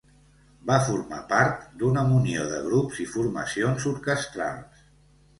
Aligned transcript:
Va 0.67 0.75
formar 0.85 1.17
part 1.33 1.67
d'una 1.81 2.05
munió 2.11 2.45
de 2.53 2.61
grups 2.67 3.01
i 3.03 3.05
formacions 3.11 3.85
orquestrals. 3.93 4.81